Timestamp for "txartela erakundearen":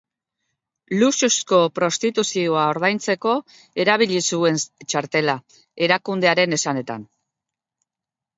4.95-6.59